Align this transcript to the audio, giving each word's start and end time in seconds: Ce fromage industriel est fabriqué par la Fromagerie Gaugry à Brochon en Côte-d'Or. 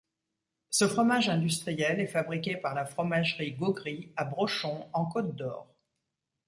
Ce 0.71 0.87
fromage 0.87 1.29
industriel 1.29 1.99
est 1.99 2.07
fabriqué 2.07 2.57
par 2.57 2.73
la 2.73 2.85
Fromagerie 2.87 3.51
Gaugry 3.51 4.11
à 4.15 4.25
Brochon 4.25 4.87
en 4.93 5.05
Côte-d'Or. 5.05 5.67